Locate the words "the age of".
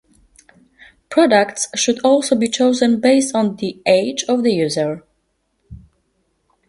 3.57-4.41